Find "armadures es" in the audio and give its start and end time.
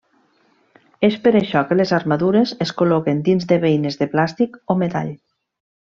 1.99-2.73